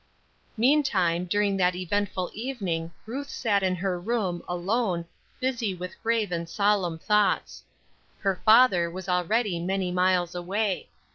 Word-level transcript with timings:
Meantime, 0.57 1.25
during 1.25 1.57
that 1.57 1.75
eventful 1.75 2.31
evening 2.33 2.91
Ruth 3.05 3.29
sat 3.29 3.61
in 3.61 3.75
her 3.75 3.99
room, 3.99 4.41
alone, 4.47 5.05
busy 5.39 5.75
with 5.75 6.01
grave 6.01 6.31
and 6.31 6.49
solemn 6.49 6.97
thoughts. 6.97 7.63
Her 8.21 8.41
father 8.43 8.89
was 8.89 9.07
already 9.07 9.59
many 9.59 9.91
miles 9.91 10.33
away. 10.33 10.89